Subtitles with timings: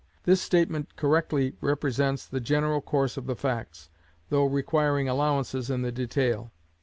[0.23, 3.91] This statement correctly represents the general course of the facts,
[4.29, 6.51] though requiring allowances in the detail.